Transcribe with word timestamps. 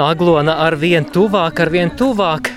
Aglona 0.00 0.56
ar 0.64 0.76
vien 0.80 1.04
tuvāk, 1.04 1.60
ar 1.60 1.70
vien 1.72 1.92
tuvāk. 1.96 2.50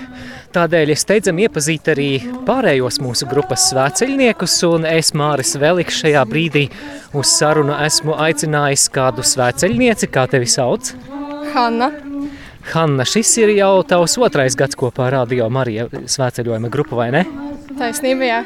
Tādēļ 0.54 0.92
es 0.94 1.02
steidzam 1.02 1.40
iepazīt 1.42 1.88
arī 1.90 2.08
pārējos 2.46 3.00
mūsu 3.02 3.26
grupas 3.26 3.64
svēceļniekus, 3.72 4.54
un 4.68 4.86
es 4.86 5.10
Māris 5.18 5.56
Veliks 5.58 5.98
šajā 5.98 6.22
brīdī 6.30 6.68
uz 7.18 7.32
sarunu 7.40 7.74
esmu 7.82 8.14
aicinājis 8.22 8.86
kādu 8.94 9.24
svēceļnieci, 9.26 10.10
kā 10.14 10.28
tevi 10.30 10.46
sauc? 10.50 10.92
Hanna. 11.54 11.90
Hanna, 12.70 13.04
šis 13.04 13.32
ir 13.42 13.52
jau 13.58 13.72
tavs 13.88 14.14
otrais 14.22 14.54
gads 14.56 14.78
kopā 14.78 15.08
ar 15.08 15.18
Radio 15.18 15.50
Marija 15.52 15.88
svēceļojuma 15.90 16.70
grupu, 16.72 16.96
vai 17.02 17.10
ne? 17.12 17.24
Taisnība, 17.74 18.30
jā. 18.30 18.44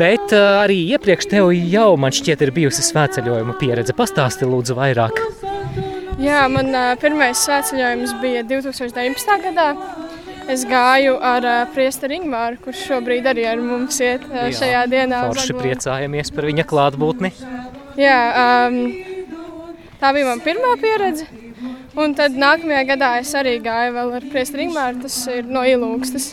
Bet 0.00 0.32
uh, 0.32 0.62
arī 0.64 0.82
iepriekš 0.96 1.28
tev 1.30 1.52
jau, 1.52 1.90
man 2.00 2.12
šķiet, 2.12 2.42
ir 2.44 2.54
bijusi 2.56 2.84
svētceļojuma 2.88 3.56
pieredze. 3.60 3.96
Pastāsti 3.96 4.48
lūdzu 4.48 4.76
vairāk. 4.76 5.22
Jā, 6.18 6.40
man 6.50 6.72
uh, 6.74 6.92
pirmais 6.98 7.38
svētceļojums 7.46 8.16
bija 8.18 8.42
2019. 8.46 9.34
gadā. 9.44 9.66
Es 10.50 10.64
gāju 10.66 11.12
ar 11.22 11.44
uh, 11.46 11.58
priesteri 11.74 12.16
Ingmāru, 12.18 12.58
kurš 12.64 12.80
šobrīd 12.88 13.28
arī 13.30 13.44
ar 13.46 13.60
mums 13.62 14.00
iet 14.02 14.24
uh, 14.26 14.48
šajā 14.54 14.80
dienā. 14.90 15.20
Forši 15.28 15.52
Aglonu. 15.52 15.62
priecājamies 15.62 16.32
par 16.34 16.48
viņa 16.48 16.64
klātbūtni. 16.72 17.30
Jā, 18.00 18.16
um, 18.66 18.80
tā 20.00 20.10
bija 20.16 20.30
mana 20.32 20.42
pirmā 20.42 20.72
pieredze. 20.82 21.28
Un 21.98 22.16
tad 22.18 22.34
nākamajā 22.38 22.82
gadā 22.94 23.12
es 23.20 23.30
arī 23.38 23.54
gāju 23.62 24.08
ar 24.18 24.28
priesteri 24.32 24.66
Ingmāru, 24.66 25.04
tas 25.06 25.20
ir 25.30 25.46
no 25.46 25.62
Ilūgstas. 25.66 26.32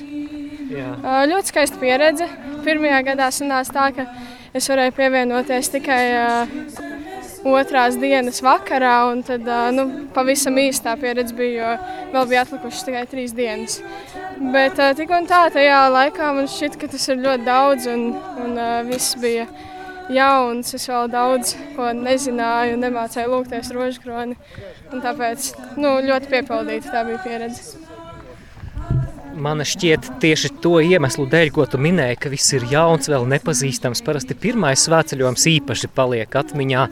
Jā. 0.72 0.96
Uh, 0.98 1.22
ļoti 1.30 1.54
skaista 1.54 1.78
pieredze. 1.84 2.32
Pirmajā 2.66 3.04
gadā 3.14 3.30
sanāca 3.30 3.78
tā, 3.78 3.88
ka 4.00 4.10
es 4.58 4.66
varēju 4.72 4.98
pievienoties 4.98 5.74
tikai 5.78 6.04
uh, 6.18 6.94
otrās 7.46 7.98
dienas 8.02 8.42
vakarā, 8.46 8.96
un 9.12 9.22
tad 9.26 9.46
nu, 9.76 9.86
pavisam 10.16 10.58
īstā 10.62 10.96
pieredze 11.02 11.36
bija, 11.38 11.76
jo 11.76 12.10
vēl 12.16 12.28
bija 12.32 12.44
atlikušas 12.46 12.88
tikai 12.88 13.06
trīs 13.12 13.36
dienas. 13.38 13.80
Bet 14.54 14.82
tik 14.98 15.14
un 15.16 15.30
tā, 15.30 15.46
tajā 15.54 15.86
laikā 15.94 16.34
man 16.36 16.50
šķiet, 16.52 16.80
ka 16.82 16.90
tas 16.92 17.08
ir 17.12 17.22
ļoti 17.24 17.48
daudz, 17.48 17.88
un, 17.92 18.10
un 18.44 18.60
viss 18.90 19.16
bija 19.22 19.48
jauns. 20.12 20.74
Es 20.76 20.90
vēl 20.90 21.10
daudz 21.14 21.56
ko 21.78 21.90
nezināju, 21.98 22.78
nemācīju 22.82 23.32
lūgties 23.32 23.72
rožkroni, 23.76 24.38
un 24.92 25.04
tāpēc 25.06 25.52
nu, 25.80 25.98
ļoti 26.06 26.32
piepildīta 26.34 26.94
tā 26.94 27.06
bija 27.08 27.22
pieredze. 27.26 27.86
Man 29.36 29.60
šķiet, 29.68 30.14
tieši 30.24 30.54
to 30.64 30.78
iemeslu 30.80 31.26
dēļ, 31.28 31.50
ko 31.52 31.66
tu 31.68 31.80
minēji, 31.82 32.20
ka 32.24 32.30
viss 32.32 32.54
ir 32.56 32.64
jauns, 32.72 33.10
vēl 33.12 33.26
nepazīstams. 33.34 34.00
Parasti 34.06 34.38
pirmais 34.40 34.86
svētceļojums 34.88 35.44
īpaši 35.52 35.90
paliek 35.92 36.38
atmiņā. 36.40 36.86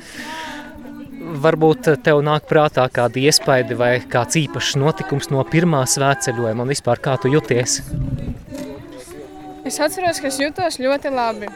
Varbūt 1.43 1.87
tev 2.05 2.21
nāk 2.23 2.45
prātā 2.47 2.85
kādi 2.93 3.25
iespaidi 3.27 3.75
vai 3.75 3.97
kāds 4.07 4.37
īpašs 4.39 4.77
notikums 4.79 5.27
no 5.33 5.43
pirmā 5.43 5.81
svētceļojuma 5.89 6.63
un 6.63 6.71
vispār 6.71 7.01
kā 7.03 7.17
tu 7.19 7.31
jūties? 7.33 7.81
Es 9.67 9.79
atceros, 9.83 10.21
ka 10.23 10.29
es 10.29 10.39
jutos 10.39 10.79
ļoti 10.79 11.11
labi. 11.11 11.51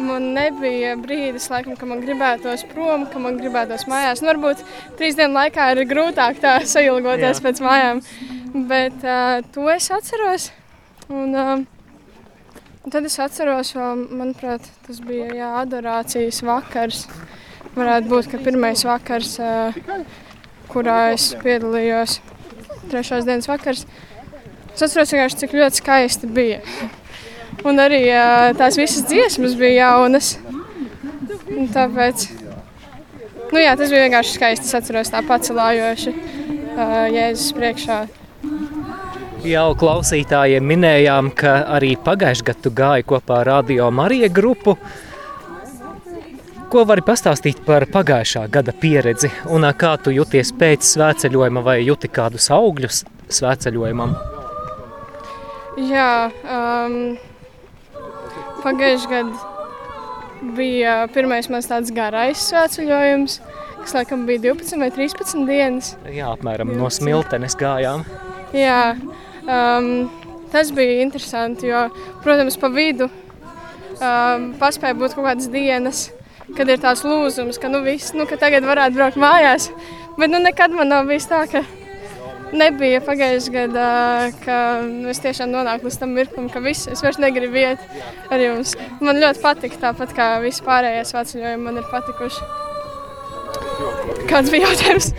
Man 0.00 0.30
nebija 0.36 0.94
brīdis, 1.00 1.48
laikam, 1.52 1.74
ka 1.76 1.88
man 1.88 2.00
gribētos 2.04 2.66
prom, 2.70 3.04
ka 3.08 3.20
man 3.20 3.40
gribētos 3.40 3.86
mājās. 3.88 4.20
Nu, 4.20 4.30
varbūt 4.30 4.62
trīs 5.00 5.16
dienu 5.16 5.36
laikā 5.36 5.72
ir 5.74 5.82
grūtāk 5.88 6.40
tā 6.44 6.54
sailgoties 6.74 7.40
Jā. 7.40 7.44
pēc 7.46 7.64
mājām. 7.64 8.04
Bet 8.70 9.04
uh, 9.04 9.40
to 9.54 9.68
es 9.72 9.90
atceros. 9.92 10.50
Un, 11.08 11.32
uh, 11.32 12.64
un 12.84 12.92
tad 12.92 13.08
es 13.08 13.16
atceros, 13.20 13.74
vēl, 13.76 14.06
manuprāt, 14.20 14.68
tas 14.86 15.00
bija 15.04 15.32
jā, 15.36 15.52
adorācijas 15.64 16.44
vakars. 16.44 17.06
Varētu 17.76 18.10
būt, 18.10 18.30
ka 18.32 18.40
pirmais 18.42 18.82
vakars, 18.86 19.36
uh, 19.42 19.76
kurā 20.70 21.12
es 21.14 21.30
piedalījos, 21.42 22.18
trešās 22.90 23.26
dienas 23.28 23.50
vakars. 23.50 23.84
Es 24.74 24.84
atceros, 24.86 25.12
vienkārši, 25.12 25.38
cik 25.42 25.56
ļoti 25.58 25.82
skaisti 25.82 26.30
bija. 26.30 26.60
Un 27.66 27.80
arī 27.82 28.04
tās 28.56 28.78
visas 28.80 29.04
dziesmas 29.08 29.56
bija 29.58 29.90
jaunas. 29.90 30.36
Un 31.50 31.66
tāpēc 31.74 32.28
nu, 33.50 33.58
jā, 33.58 33.74
tas 33.76 33.90
bija 33.90 34.06
vienkārši 34.06 34.36
skaisti. 34.36 34.68
Es 34.70 34.78
atceros 34.78 35.12
tā 35.12 35.20
pacelājoši 35.26 36.14
ā, 36.14 36.86
Jēzus 37.12 37.52
priekšā. 37.58 37.98
Jau 39.50 39.68
klausītājiem 39.80 40.64
minējām, 40.68 41.30
ka 41.36 41.60
arī 41.76 41.94
pagājušajā 42.00 42.48
gadā 42.50 42.64
tu 42.64 42.72
gāji 42.76 43.06
kopā 43.08 43.40
ar 43.42 43.50
Radio 43.54 43.90
Marija 43.92 44.28
grupu. 44.32 44.76
Ko 46.70 46.84
vari 46.86 47.02
pastāstīt 47.02 47.64
par 47.66 47.82
pagājušā 47.90 48.44
gada 48.54 48.70
pieredzi 48.70 49.26
un 49.50 49.66
kā 49.74 49.96
tu 49.98 50.12
jūties 50.14 50.52
pēc 50.54 50.86
svētceļojuma 50.86 51.64
vai 51.66 51.80
jūti 51.82 52.06
kādus 52.14 52.46
augļus 52.54 53.00
svētceļojumam? 53.34 54.12
Jā, 55.90 56.12
um, 56.46 56.94
pagājušajā 58.62 59.10
gadā 59.10 59.50
bija 60.60 60.94
pirmais 61.10 61.50
mans 61.50 61.66
tāds 61.72 61.90
garais 61.94 62.44
svētceļojums, 62.52 63.40
kas 63.80 63.96
laikam 63.96 64.22
bija 64.28 64.44
12 64.46 64.78
vai 64.84 64.92
13 64.94 65.42
dienas. 65.50 65.90
Jā, 66.06 66.30
apmēram 66.36 66.70
no 66.78 66.92
smiltenes 66.92 67.58
gājām. 67.58 68.06
Jā, 68.54 68.94
um, 69.42 69.90
tas 70.54 70.70
bija 70.76 71.02
interesanti, 71.02 71.70
jo, 71.74 71.88
protams, 72.22 72.60
pa 72.62 72.70
vidu 72.78 73.10
um, 73.10 74.50
paspēja 74.62 74.98
būt 75.02 75.18
kaut 75.18 75.32
kādas 75.32 75.50
dienas, 75.52 76.06
kad 76.56 76.70
ir 76.70 76.80
tās 76.82 77.04
lūzums, 77.06 77.60
ka, 77.60 77.70
nu, 77.72 77.82
viss, 77.86 78.14
nu, 78.16 78.26
ka 78.28 78.38
tagad 78.40 78.66
varētu 78.66 78.98
braukt 78.98 79.20
mājās. 79.20 79.70
Bet 80.18 80.32
nu, 80.32 80.40
nekad 80.42 80.74
man 80.76 80.90
nav 80.92 81.08
bijis 81.08 81.28
tā, 81.30 81.44
ka 81.50 81.62
nebija 82.56 83.00
pagājušajā 83.04 83.54
gadā, 83.54 83.90
ka 84.44 84.56
es 85.10 85.22
tiešām 85.22 85.52
nonāku 85.52 85.86
līdz 85.88 86.00
tam 86.00 86.16
mirklim, 86.16 86.48
ka 86.52 86.62
viss, 86.64 86.88
es 86.90 87.02
vairs 87.04 87.20
negribu 87.22 87.60
iet 87.62 87.84
ar 88.30 88.42
jums. 88.42 88.74
Man 89.00 89.20
ļoti 89.22 89.42
patika, 89.44 89.78
tāpat 89.88 90.16
kā 90.16 90.32
visi 90.44 90.64
pārējie 90.66 91.06
svētceļojumi 91.12 91.64
man 91.66 91.80
ir 91.80 91.86
patikuši. 91.92 92.50
Kāds 94.30 94.50
bija 94.52 94.68
jautājums? 94.68 95.10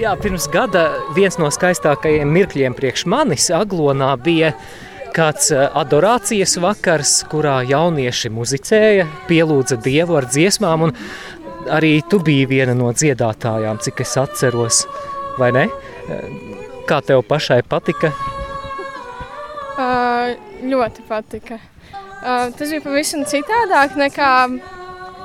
Jā, 0.00 0.14
pirms 0.20 0.46
gada 0.52 0.86
viens 1.16 1.36
no 1.40 1.50
skaistākajiem 1.52 2.30
mirkļiem 2.32 2.76
priekš 2.76 3.04
manis 3.10 3.50
Aglonā 3.52 4.14
bija 4.22 4.54
kāds 5.20 5.50
eh, 5.52 5.66
adorācijas 5.76 6.56
vakars, 6.62 7.14
kurā 7.30 7.60
jaunieši 7.68 8.32
muzicēja, 8.32 9.06
pielūdza 9.28 9.80
Dievu 9.84 10.16
ar 10.20 10.28
dziesmām, 10.30 10.88
un 10.88 10.94
arī 11.70 11.98
tu 12.08 12.20
biji 12.24 12.48
viena 12.50 12.76
no 12.76 12.92
dziedātājām, 12.96 13.80
cik 13.84 14.00
es 14.06 14.16
atceros, 14.20 14.84
vai 15.40 15.52
ne? 15.56 15.68
Eh, 16.08 16.56
Kā 16.90 16.96
tev 17.06 17.20
pašai 17.22 17.60
patika? 17.70 18.08
Uh, 19.78 20.32
ļoti 20.66 21.04
patika. 21.06 21.60
Uh, 21.92 22.48
tas 22.56 22.66
bija 22.66 22.82
pavisam 22.82 23.22
citādāk 23.30 23.94
nekā 24.00 24.30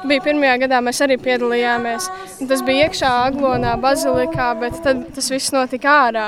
bija 0.06 0.22
pirmajā 0.28 0.60
gadā. 0.62 0.84
Mēs 0.86 1.02
arī 1.02 1.18
piedalījāmies. 1.24 2.06
Tas 2.52 2.62
bija 2.68 2.86
iekšā 2.86 3.10
Aglonā, 3.32 3.74
Bazilikā, 3.82 4.52
bet 4.62 4.78
tad 4.86 5.08
tas 5.16 5.32
viss 5.34 5.56
notika 5.56 5.98
ārā. 6.04 6.28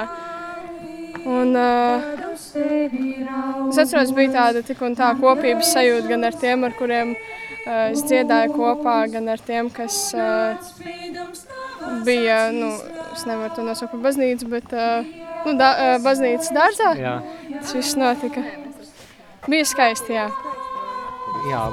Un, 1.22 1.54
uh, 1.54 2.27
es 2.56 3.80
atceros, 3.82 4.14
bija 4.16 4.34
tāda 4.36 4.64
tik 4.66 4.82
un 4.86 4.96
tā 4.98 5.10
kopības 5.20 5.74
sajūta 5.76 6.12
gan 6.12 6.28
ar 6.28 6.38
tiem, 6.40 6.66
ar 6.68 6.76
kuriem 6.78 7.14
uh, 7.14 7.88
es 7.92 8.04
dziedāju 8.08 8.56
kopā, 8.56 8.98
gan 9.12 9.30
ar 9.34 9.42
tiem, 9.44 9.70
kas 9.74 10.00
uh, 10.18 10.72
bija, 12.08 12.48
nu, 12.56 12.72
es 13.14 13.26
nevaru 13.30 13.56
to 13.56 13.66
nosaukt 13.68 13.94
par 13.96 14.06
baznīcu, 14.08 14.50
bet 14.52 14.76
uh, 14.76 15.08
nu, 15.46 15.56
da, 15.60 15.72
uh, 15.74 15.96
baznīcas 16.06 16.54
dārzā. 16.56 16.94
Jā, 17.02 17.18
Tas 17.58 17.74
viss 17.78 17.98
notika. 18.00 18.44
Bija 19.48 19.68
skaisti, 19.68 20.18
jā. 20.18 20.28
jā 21.52 21.64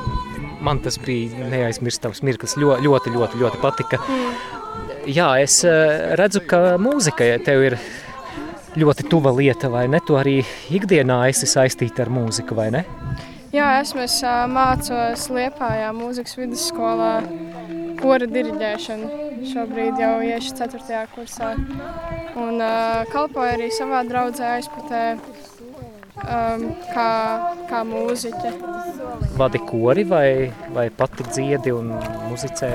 man 0.64 0.80
tas 0.84 0.98
bija 1.02 1.48
neaizmirstams 1.50 2.22
mirklis, 2.24 2.56
Ļo, 2.60 2.78
ļoti, 2.84 3.12
ļoti, 3.14 3.40
ļoti 3.42 3.62
patika. 3.62 4.00
Jā, 5.04 5.34
es 5.42 5.58
redzu, 6.16 6.40
ka 6.48 6.78
mūzika 6.80 7.26
tev 7.44 7.66
ir 7.66 7.76
ļoti 8.78 9.06
tuva 9.10 9.32
lieta, 9.34 9.70
vai 9.70 9.86
ne? 9.90 10.00
Tu 10.04 10.16
arī 10.18 10.40
ikdienā 10.74 11.24
esi 11.30 11.48
saistīta 11.50 12.04
ar 12.04 12.12
mūziku, 12.12 12.56
vai 12.58 12.70
ne? 12.74 12.84
Jā, 13.54 13.68
esmu 13.84 14.02
es 14.02 14.16
mācos 14.50 15.28
Liepājā 15.30 15.92
mūzikas 15.94 16.34
vidusskolā 16.40 17.12
kora 18.00 18.26
diriģēšanu. 18.26 19.10
Šobrīd 19.52 20.00
jau 20.00 20.16
iešu 20.26 20.56
4. 20.58 21.04
kursā. 21.14 21.52
Un 22.34 22.58
uh, 22.58 23.04
kalpoju 23.12 23.54
arī 23.54 23.70
savā 23.76 24.02
draudzē 24.08 24.56
aizputē 24.56 25.02
um, 26.24 26.66
kā, 26.90 27.10
kā 27.70 27.84
mūziķe. 27.86 28.54
Vadi 29.38 29.62
kori 29.68 30.06
vai, 30.08 30.28
vai 30.74 30.88
pati 30.90 31.26
dziedi 31.30 31.74
un 31.74 31.94
muzicē? 32.30 32.72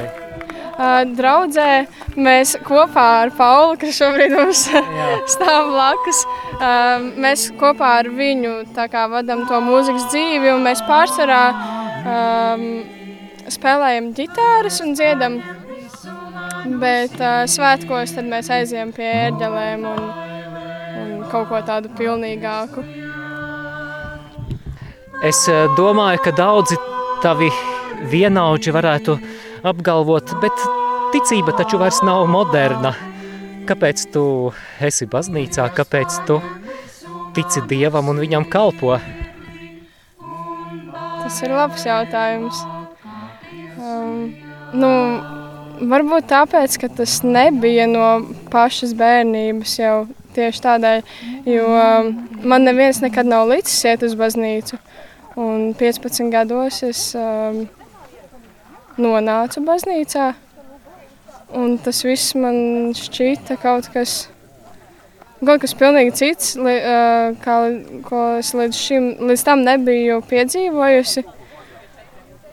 Uh, 0.80 1.02
draudzē 1.12 1.90
mēs 2.16 2.54
kopā 2.64 3.06
ar 3.26 3.32
Paulu, 3.36 3.74
kas 3.82 3.98
šobrīd 3.98 4.32
mums 4.32 4.62
stāv 5.34 5.74
blakus, 5.74 6.22
uh, 6.56 7.04
mēs 7.20 7.50
kopā 7.60 7.98
ar 8.00 8.08
viņu 8.16 8.54
tā 8.78 8.86
kā 8.88 9.02
vadam 9.12 9.42
to 9.50 9.60
mūzikas 9.66 10.06
dzīvi 10.14 10.54
un 10.54 10.64
mēs 10.64 10.80
pārsvarā 10.88 11.42
um, 11.52 12.64
spēlējam 13.52 14.08
ģitāras 14.22 14.80
un 14.86 14.96
dziedam. 14.96 15.36
Bet 16.80 17.20
uh, 17.20 17.44
svētkos 17.44 18.16
mēs 18.24 18.48
aizējām 18.48 18.96
pie 18.96 19.10
ērģelēm 19.26 19.84
un, 19.90 20.08
un 21.02 21.12
kaut 21.28 21.52
ko 21.52 21.60
tādu 21.68 21.92
pilnīgāku. 22.00 22.86
Es 25.28 25.44
domāju, 25.76 26.24
ka 26.24 26.32
daudzi 26.40 26.80
tavi 27.20 27.52
vienaudži 28.08 28.72
varētu 28.72 29.20
apgalvot, 29.64 30.34
bet 30.42 30.66
ticība 31.14 31.54
taču 31.58 31.80
vairs 31.82 32.02
nav 32.06 32.28
moderna. 32.32 32.94
Kāpēc 33.70 34.08
tu 34.14 34.24
esi 34.82 35.06
baznīcā, 35.10 35.68
kāpēc 35.78 36.22
tu 36.28 36.40
tici 37.38 37.62
Dievam 37.70 38.10
un 38.10 38.22
viņam 38.22 38.48
kalpo? 38.50 38.98
Tas 41.24 41.42
ir 41.46 41.54
labs 41.54 41.86
jautājums. 41.86 42.64
Um, 43.80 44.32
nu, 44.74 44.90
varbūt 45.92 46.30
tāpēc, 46.32 46.80
ka 46.82 46.90
tas 47.02 47.20
nebija 47.26 47.86
no 47.90 48.08
pašas 48.54 48.96
bērnības 48.98 49.76
jau 49.80 49.96
tieši 50.36 50.64
tādēļ, 50.66 51.04
jo 51.50 51.68
um, 51.70 52.14
man 52.42 52.66
neviens 52.66 53.02
nekad 53.04 53.30
nav 53.30 53.50
licis 53.52 53.78
iet 53.86 54.06
uz 54.06 54.16
baznīcu. 54.18 54.80
Un 55.40 55.70
15 55.78 56.34
gados 56.34 56.82
es 56.84 57.04
um, 57.16 57.68
nonācu 59.02 59.64
baznīcā, 59.66 60.34
un 61.58 61.78
tas 61.84 62.04
viss 62.06 62.36
man 62.38 62.92
šķita 62.98 63.58
kaut 63.62 63.90
kas, 63.94 64.28
kaut 65.40 65.64
kas 65.64 65.76
pilnīgi 65.80 66.16
cits, 66.20 66.54
li, 66.60 66.76
uh, 66.78 67.34
kā, 67.44 67.58
ko 68.06 68.24
es 68.40 68.54
līdz, 68.58 68.80
šim, 68.86 69.10
līdz 69.32 69.46
tam 69.48 69.66
nebiju 69.68 70.22
piedzīvojusi. 70.30 71.26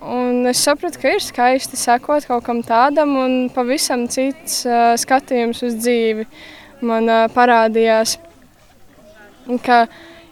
Un 0.06 0.46
es 0.46 0.60
sapratu, 0.62 1.00
ka 1.02 1.16
ir 1.16 1.22
skaisti 1.24 1.78
sekot 1.80 2.28
kaut 2.28 2.44
kam 2.46 2.62
tādam, 2.62 3.16
un 3.18 3.36
pavisam 3.50 4.06
cits 4.12 4.60
uh, 4.68 4.92
skatījums 5.00 5.64
uz 5.66 5.78
dzīvi 5.80 6.28
man 6.86 7.10
uh, 7.10 7.24
parādījās. 7.34 8.18
Un 9.50 9.58
ka 9.62 9.86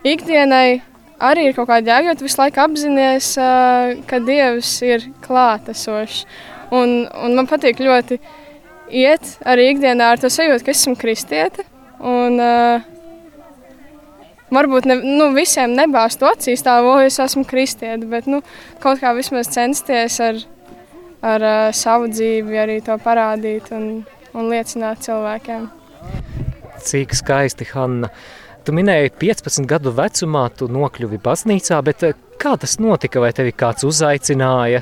ikdienai 0.06 0.82
arī 1.30 1.48
ir 1.48 1.56
kaut 1.56 1.68
kāda 1.70 1.92
jēga, 1.92 2.12
jo 2.12 2.16
tu 2.20 2.26
visu 2.28 2.40
laiku 2.40 2.62
apzinājies, 2.64 3.28
uh, 3.40 3.92
ka 4.08 4.20
Dievs 4.24 4.72
ir 4.86 5.06
klātesošs. 5.24 6.24
Un, 6.74 7.04
un 7.06 7.36
man 7.36 7.48
patīk 7.50 7.82
ļoti 7.84 8.18
iet 8.94 9.36
arī 9.46 9.70
ikdienā 9.72 10.14
ar 10.14 10.22
to 10.22 10.30
sajūtu, 10.32 10.64
ka 10.64 10.74
esmu 10.74 10.96
kristiete. 10.98 11.66
Un, 12.04 12.40
uh, 12.42 12.90
varbūt 14.54 14.88
ne, 14.88 14.98
nu, 15.02 15.30
visiem 15.36 15.74
nebāzt 15.76 16.22
acīs, 16.26 16.64
tā, 16.64 16.78
o, 16.84 16.96
es 17.02 17.18
esmu 17.22 17.44
kristieti, 17.48 18.08
bet 18.10 18.28
nu, 18.30 18.42
kaut 18.82 19.00
kā 19.02 19.14
vismaz 19.16 19.50
censties 19.54 20.18
ar, 20.22 20.40
ar 21.24 21.46
uh, 21.48 21.68
savu 21.74 22.10
dzīvi 22.12 22.60
arī 22.66 22.80
to 22.84 22.96
parādīt 23.02 23.70
un, 23.74 24.04
un 24.34 24.52
liecināt 24.52 25.04
cilvēkiem. 25.06 25.68
Cik 26.84 27.14
skaisti, 27.16 27.66
Hanna. 27.72 28.10
Tu 28.64 28.72
minēji, 28.72 29.11
15 29.20 29.66
gadu 29.69 29.93
vecumā 29.93 30.46
tu 30.56 30.70
nokļuvi 30.72 31.19
baznīcā, 31.20 31.82
bet 31.84 32.05
kā 32.40 32.55
tas 32.61 32.78
notika? 32.81 33.20
Vai 33.20 33.34
tevi 33.37 33.52
kāds 33.52 33.84
uzaicināja? 33.84 34.81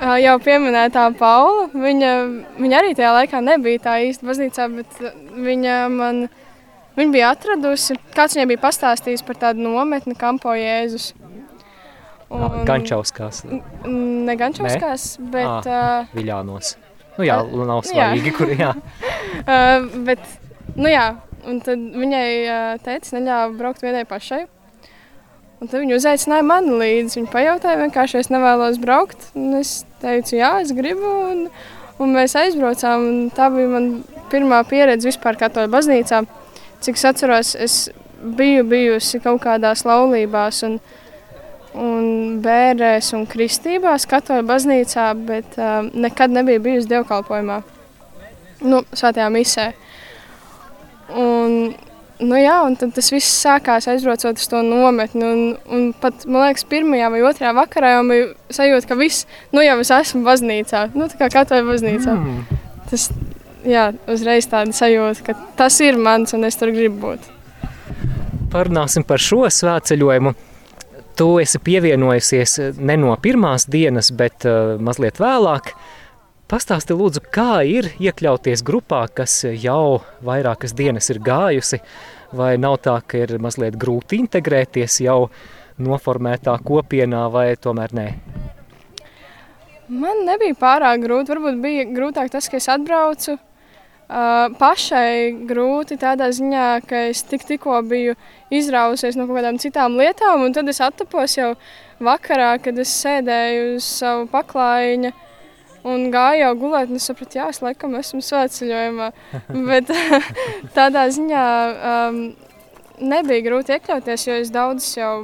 Jau 0.00 0.36
pieminētā 0.40 1.02
Paula, 1.20 1.66
viņa, 1.76 2.12
viņa 2.56 2.78
arī 2.78 2.94
tajā 2.96 3.10
laikā 3.18 3.42
nebija 3.44 3.82
tā 3.84 3.98
īsti 4.06 4.24
baznīcā, 4.24 4.70
bet 4.72 5.02
viņa 5.36 5.76
man 5.92 6.22
viņa 6.96 7.12
bija 7.12 7.34
atradusi, 7.34 7.98
kāds 8.16 8.38
viņai 8.38 8.48
bija 8.54 8.64
pastāstījis 8.64 9.26
par 9.28 9.36
tādu 9.44 9.66
nometni 9.66 10.16
Kampo 10.16 10.56
Jēzus. 10.56 11.12
Un, 12.30 12.62
Gančauskās. 12.64 13.42
Ne 13.84 14.36
Gančauskās, 14.40 15.16
ne? 15.18 15.32
bet... 15.34 15.68
À, 15.68 15.80
uh, 16.06 16.12
Viļānos. 16.16 16.76
Nu 17.18 17.26
jā, 17.26 17.42
nav 17.68 17.82
svarīgi, 17.84 18.30
jā. 18.30 18.36
kur 18.38 18.52
jā. 18.54 18.70
uh, 19.44 19.90
bet, 20.06 20.24
nu 20.78 20.88
jā, 20.88 21.10
un 21.48 21.60
tad 21.64 21.82
viņai 21.96 22.30
uh, 22.44 22.72
teica, 22.84 23.14
neļāva 23.16 23.52
braukt 23.58 23.84
vienai 23.84 24.06
pašai. 24.08 24.44
Un 25.60 25.68
tad 25.68 25.82
viņa 25.82 25.98
uzaicināja 25.98 26.44
mani 26.46 26.72
līdzi. 26.80 27.18
Viņa 27.18 27.32
pajautāja, 27.34 27.80
vienkārši 27.82 28.22
es 28.22 28.30
nevēlos 28.32 28.78
braukt. 28.80 29.28
Un 29.36 29.58
es 29.58 29.82
teicu, 30.00 30.38
jā, 30.38 30.54
es 30.64 30.72
gribu. 30.76 31.10
Un, 31.32 31.42
un 32.00 32.14
mēs 32.16 32.36
aizbraucām. 32.40 33.04
Un 33.04 33.18
tā 33.36 33.50
bija 33.52 33.68
mana 33.74 34.20
pirmā 34.32 34.62
pieredze 34.68 35.10
vispār 35.10 35.36
katoļu 35.40 35.72
baznīcā. 35.74 36.22
Cik 36.80 36.96
es 36.96 37.04
atceros, 37.10 37.52
es 37.60 37.76
biju 38.20 38.64
bijusi 38.68 39.20
kaut 39.20 39.42
kādās 39.44 39.84
laulībās 39.84 40.62
un, 40.64 40.78
un 41.76 42.08
bērēs 42.44 43.12
un 43.18 43.26
kristībās 43.28 44.08
katoļu 44.08 44.46
baznīcā, 44.48 45.10
bet 45.28 45.60
uh, 45.60 45.84
nekad 45.92 46.32
nebija 46.32 46.62
bijusi 46.64 46.88
dievkalpojumā, 46.94 47.60
nu, 48.64 48.82
svētajā 48.96 49.28
misē. 49.34 49.70
Un, 51.16 51.74
nu 52.20 52.38
jā, 52.38 52.56
un 52.66 52.76
tad 52.78 52.92
tas 52.96 53.10
viss 53.12 53.40
sākās 53.42 53.88
aizbraucot 53.90 54.38
uz 54.40 54.48
to 54.50 54.62
nometni. 54.66 55.24
Un, 55.24 55.42
un 55.72 55.88
pat, 56.00 56.26
man 56.26 56.48
liekas, 56.48 56.66
pirmajā 56.70 57.10
vai 57.14 57.24
otrajā 57.26 57.54
vakarā 57.56 57.94
jau 57.96 58.04
bija 58.10 58.28
sajūta, 58.60 58.90
ka 58.90 58.98
viss, 59.00 59.26
nu 59.56 59.64
jau 59.64 59.78
es 59.82 59.92
esmu 59.96 60.22
baznīcā, 60.26 60.86
nu 60.94 61.08
tā 61.10 61.20
kā 61.22 61.30
katoļu 61.40 61.68
baznīcā. 61.72 62.16
Mm. 62.16 62.62
Tas, 62.90 63.08
jā, 63.66 63.90
uzreiz 64.10 64.48
tāda 64.50 64.74
sajūta, 64.76 65.26
ka 65.30 65.36
tas 65.58 65.80
ir 65.84 65.98
mans 66.00 66.34
un 66.36 66.48
es 66.48 66.58
tur 66.60 66.72
gribu 66.74 67.00
būt. 67.08 67.30
Parunāsim 68.50 69.06
par 69.06 69.22
šo 69.22 69.44
svētceļojumu. 69.46 70.34
Tu 71.20 71.26
esi 71.42 71.58
pievienojusies 71.62 72.56
ne 72.80 72.96
no 72.98 73.12
pirmās 73.20 73.66
dienas, 73.70 74.08
bet 74.16 74.46
uh, 74.48 74.76
mazliet 74.80 75.20
vēlāk. 75.20 75.74
Pastāsti 76.50 76.96
lūdzu, 76.98 77.20
kā 77.30 77.60
ir 77.62 77.92
iekļauties 78.02 78.64
grupā, 78.66 79.04
kas 79.14 79.36
jau 79.46 80.00
vairākas 80.26 80.72
dienas 80.74 81.06
ir 81.12 81.20
gājusi, 81.22 81.78
vai 82.34 82.56
nav 82.58 82.80
tā, 82.82 82.96
ka 83.06 83.20
ir 83.22 83.36
mazliet 83.38 83.76
grūti 83.78 84.18
integrēties 84.18 84.96
jau 85.04 85.28
noformētā 85.78 86.56
kopienā, 86.66 87.28
vai 87.30 87.52
tomēr 87.54 87.94
nē? 87.94 88.08
Man 89.94 90.24
nebija 90.26 90.58
pārāk 90.58 91.04
grūti. 91.04 91.30
Varbūt 91.30 91.62
bija 91.62 91.86
grūtāk 91.86 92.34
tas, 92.34 92.50
ka 92.50 92.58
es 92.58 92.66
atbraucu 92.70 93.38
Uh, 94.10 94.48
pašai 94.58 95.46
grūti 95.46 95.94
tādā 95.94 96.26
ziņā, 96.34 96.80
ka 96.82 97.04
es 97.12 97.20
tik, 97.30 97.44
tikko 97.46 97.76
biju 97.86 98.16
izrausies 98.50 99.14
no 99.14 99.28
kaut 99.28 99.38
kādām 99.38 99.60
citām 99.62 99.94
lietām, 100.00 100.42
un 100.42 100.56
tad 100.56 100.66
es 100.66 100.82
attapos 100.82 101.36
jau 101.38 101.52
vakarā, 102.02 102.56
kad 102.58 102.74
es 102.82 102.90
sēdēju 103.04 103.76
uz 103.76 103.86
savu 103.86 104.26
paklājiņu 104.32 105.12
un 105.86 106.06
gāju 106.12 106.44
jau 106.44 106.52
gulēt, 106.60 106.90
un 106.90 107.00
es 107.00 107.08
sapratu, 107.08 107.38
jā, 107.40 107.48
es 107.52 107.60
laikam 107.64 107.96
esmu 108.00 108.22
svētceļojumā. 108.24 109.10
Bet 109.70 109.92
tādā 110.78 111.06
ziņā 111.14 111.44
um, 111.92 112.20
nebija 113.00 113.46
grūti 113.46 113.76
iekļauties, 113.76 114.26
jo 114.28 114.38
es 114.42 114.52
daudz 114.54 114.92
jau 114.98 115.14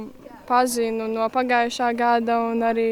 pazinu 0.47 1.09
no 1.11 1.27
pagājušā 1.31 1.91
gada 1.97 2.39
un 2.47 2.63
arī 2.63 2.89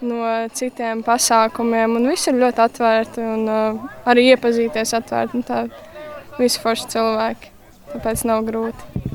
no 0.00 0.24
citiem 0.56 1.04
pasākumiem. 1.06 1.96
Un 1.98 2.08
viss 2.10 2.28
ir 2.30 2.40
ļoti 2.40 2.64
atvērti 2.64 3.24
un 3.24 3.46
uh, 3.48 3.88
arī 4.08 4.30
iepazīties 4.34 4.94
atvērti. 4.98 5.44
Tā 5.48 5.64
visi 6.40 6.60
forši 6.62 6.88
cilvēki, 6.94 7.52
tāpēc 7.94 8.24
nav 8.28 8.44
grūti. 8.48 9.10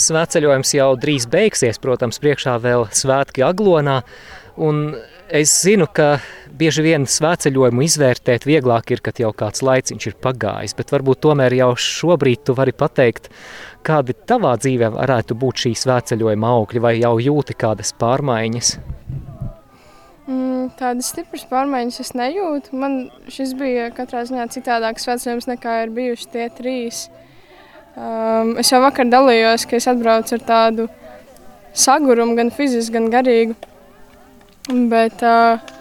Svētceļojums 0.00 0.74
jau 0.78 0.90
drīz 0.96 1.26
beigsies, 1.28 1.80
protams, 1.82 2.20
priekšā 2.22 2.54
vēl 2.62 2.86
svētki 2.94 3.44
Aglonā. 3.44 4.00
Un 4.60 4.94
es 5.28 5.52
zinu, 5.62 5.88
ka 5.92 6.18
bieži 6.60 6.84
vien 6.84 7.06
svētceļojumu 7.08 7.84
izvērtēt 7.86 8.44
vieglāk 8.48 8.92
ir, 8.94 9.02
kad 9.04 9.20
jau 9.22 9.32
kāds 9.36 9.64
laiciņš 9.64 10.06
ir 10.10 10.16
pagājis, 10.22 10.76
bet 10.78 10.92
varbūt 10.92 11.22
tomēr 11.24 11.56
jau 11.56 11.72
šobrīd 11.80 12.44
tu 12.44 12.56
vari 12.58 12.74
pateikt, 12.76 13.30
kādi 13.86 14.16
tavā 14.28 14.54
dzīvē 14.60 14.92
varētu 14.98 15.36
būt 15.40 15.64
šī 15.64 15.74
svētceļojuma 15.82 16.54
augļi, 16.58 16.84
vai 16.84 16.94
jau 17.00 17.16
jūti 17.22 17.56
kādas 17.58 17.94
pārmaiņas? 18.00 18.74
Mm, 20.30 20.68
tādas 20.78 21.08
stipras 21.10 21.42
pārmaiņas 21.50 22.02
es 22.04 22.12
nejūtu. 22.14 22.76
Man 22.78 23.00
šis 23.32 23.56
bija 23.58 23.88
katrā 23.94 24.22
ziņā 24.28 24.46
citādāks 24.54 25.08
vecums 25.08 25.48
nekā 25.50 25.80
ir 25.86 25.96
bijuši 25.96 26.30
tie 26.36 26.46
trīs. 26.54 27.08
Um, 27.98 28.54
es 28.60 28.70
jau 28.70 28.78
vakar 28.84 29.08
dalījos, 29.10 29.66
ka 29.66 29.80
es 29.80 29.88
atbraucu 29.90 30.36
ar 30.36 30.46
tādu 30.46 30.86
sagurumu, 31.74 32.36
gan 32.38 32.52
fizisku, 32.54 32.94
gan 32.98 33.10
garīgu. 33.10 33.58
Bet, 34.70 35.24
uh, 35.26 35.79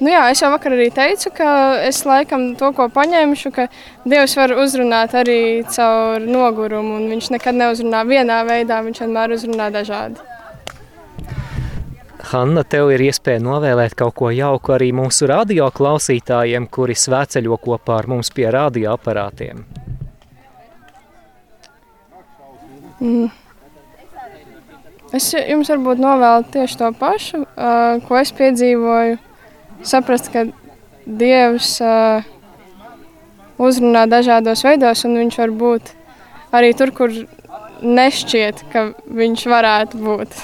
nu 0.00 0.12
jā, 0.12 0.22
es 0.32 0.42
jau 0.42 0.50
vakar 0.52 0.74
arī 0.76 0.88
teicu, 0.94 1.32
ka 1.34 1.50
es 1.86 2.00
laikam 2.08 2.50
to, 2.58 2.70
ko 2.76 2.88
paņemšu, 2.94 3.52
ka 3.54 3.68
Dievs 4.08 4.36
var 4.38 4.54
uzrunāt 4.58 5.14
arī 5.18 5.40
caur 5.74 6.24
nogurumu, 6.24 7.00
viņš 7.10 7.30
nekad 7.36 7.58
neuzrunā 7.58 8.04
vienā 8.08 8.42
veidā, 8.48 8.82
viņš 8.86 9.04
vienmēr 9.04 9.36
uzrunā 9.38 9.70
dažādi. 9.74 10.20
Hanna, 12.28 12.64
tev 12.66 12.90
ir 12.92 13.00
iespēja 13.06 13.40
novēlēt 13.40 13.94
kaut 13.96 14.16
ko 14.18 14.30
jauku 14.34 14.74
arī 14.74 14.90
mūsu 14.92 15.28
radio 15.30 15.70
klausītājiem, 15.72 16.66
kuri 16.68 16.96
svēceļo 16.98 17.56
kopā 17.62 18.02
ar 18.02 18.08
mums 18.10 18.32
pie 18.34 18.50
radioaparātiem. 18.52 19.62
Mm. 22.98 23.30
Es 25.14 25.30
jums 25.32 25.70
varbūt 25.72 26.02
novēlu 26.02 26.44
tieši 26.52 26.76
to 26.82 26.90
pašu, 26.98 27.44
ko 28.04 28.18
es 28.20 28.34
piedzīvoju. 28.36 29.16
Saprast, 29.86 30.30
ka 30.32 30.46
Dievs 31.06 31.78
uh, 31.84 32.26
uzrunā 33.58 34.04
dažādos 34.10 34.64
veidos, 34.66 35.04
un 35.06 35.16
viņš 35.22 35.38
var 35.40 35.54
būt 35.62 35.92
arī 36.54 36.72
tur, 36.76 36.92
kur 36.94 37.14
nešķiet, 37.82 38.64
ka 38.72 38.88
viņš 39.06 39.44
varētu 39.50 40.00
būt. 40.02 40.38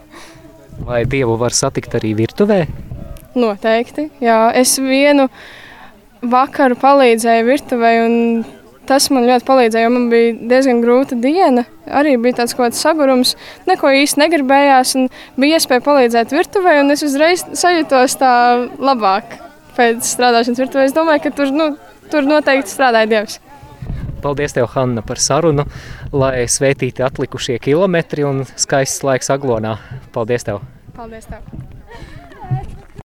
Vai 0.88 1.04
Dievu 1.08 1.36
var 1.40 1.54
satikt 1.56 1.94
arī 1.98 2.14
virtuvē? 2.18 2.64
Noteikti. 3.36 4.08
Jā, 4.24 4.48
es 4.56 4.74
vienu 4.80 5.28
vakaru 6.20 6.76
palīdzēju 6.80 7.46
virtuvē, 7.46 7.92
un 8.06 8.16
tas 8.90 9.06
man 9.14 9.26
ļoti 9.28 9.46
palīdzēja, 9.46 9.86
jo 9.86 9.92
man 9.94 10.08
bija 10.12 10.32
diezgan 10.50 10.80
grūta 10.82 11.18
diena. 11.18 11.64
Arī 11.86 12.16
bija 12.22 12.40
tāds 12.40 12.56
kaut 12.56 12.68
kāds 12.68 12.82
sagurums, 12.82 13.36
neko 13.70 13.92
īsti 14.02 14.22
negribējās, 14.24 14.96
un 14.98 15.06
bija 15.40 15.60
iespēja 15.60 15.84
palīdzēt 15.86 16.34
virtuvē, 16.34 16.80
un 16.82 16.94
es 16.94 17.04
uzreiz 17.06 17.46
sajūtos 17.62 18.18
tā 18.20 18.32
labāk 18.82 19.38
pēc 19.78 20.02
strādāšanas 20.14 20.64
virtuvē. 20.64 20.88
Es 20.88 20.96
domāju, 20.96 21.24
ka 21.26 21.34
tur, 21.38 21.54
nu, 21.54 21.70
tur 22.12 22.26
noteikti 22.28 22.74
strādāja 22.74 23.10
Dievs. 23.14 23.40
Paldies, 24.20 24.52
tev, 24.52 24.68
Hanna, 24.74 25.00
par 25.06 25.20
sarunu, 25.22 25.64
lai 26.12 26.44
svētīti 26.50 27.06
atlikušie 27.06 27.56
kilometri 27.64 28.26
un 28.28 28.44
skaists 28.52 29.06
laiks 29.06 29.32
Aglonā. 29.32 29.78
Paldies 30.12 30.44
tev! 30.44 30.60
Paldies 30.96 31.30
tev! 31.30 31.79